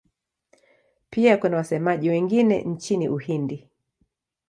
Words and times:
Pia 1.09 1.37
kuna 1.37 1.57
wasemaji 1.57 2.09
wengine 2.09 2.61
nchini 2.61 3.09
Uhindi. 3.09 3.69